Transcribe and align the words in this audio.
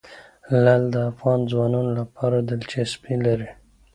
لعل 0.63 0.83
د 0.93 0.95
افغان 1.11 1.39
ځوانانو 1.51 1.91
لپاره 1.99 2.37
دلچسپي 2.49 3.15
لري. 3.25 3.49